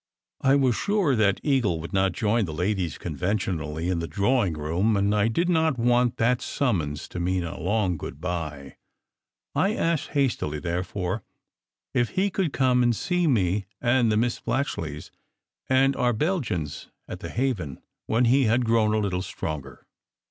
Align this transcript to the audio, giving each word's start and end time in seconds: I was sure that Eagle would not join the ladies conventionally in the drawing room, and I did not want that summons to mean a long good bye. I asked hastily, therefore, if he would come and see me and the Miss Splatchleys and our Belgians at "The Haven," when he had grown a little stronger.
I 0.41 0.55
was 0.55 0.75
sure 0.75 1.15
that 1.15 1.39
Eagle 1.43 1.79
would 1.79 1.93
not 1.93 2.11
join 2.13 2.45
the 2.45 2.53
ladies 2.55 2.97
conventionally 2.97 3.87
in 3.87 3.99
the 3.99 4.07
drawing 4.07 4.53
room, 4.55 4.97
and 4.97 5.13
I 5.13 5.27
did 5.27 5.47
not 5.47 5.77
want 5.77 6.17
that 6.17 6.41
summons 6.41 7.07
to 7.09 7.19
mean 7.19 7.43
a 7.43 7.59
long 7.59 7.97
good 7.97 8.19
bye. 8.19 8.77
I 9.53 9.75
asked 9.75 10.07
hastily, 10.17 10.57
therefore, 10.59 11.21
if 11.93 12.09
he 12.17 12.31
would 12.35 12.51
come 12.51 12.81
and 12.81 12.95
see 12.95 13.27
me 13.27 13.67
and 13.79 14.11
the 14.11 14.17
Miss 14.17 14.39
Splatchleys 14.39 15.11
and 15.69 15.95
our 15.95 16.13
Belgians 16.13 16.87
at 17.07 17.19
"The 17.19 17.29
Haven," 17.29 17.79
when 18.07 18.25
he 18.25 18.45
had 18.45 18.65
grown 18.65 18.95
a 18.95 18.97
little 18.97 19.21
stronger. 19.21 19.85